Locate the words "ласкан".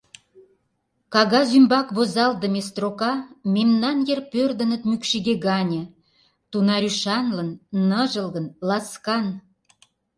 8.67-9.25